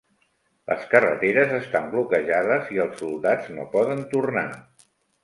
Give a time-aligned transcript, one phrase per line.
[0.69, 4.47] Les carreteres estan bloquejades i els soldats no poden tornar.